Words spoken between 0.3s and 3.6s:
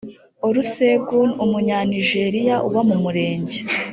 olusegun umunyanijeriya uba mu murenge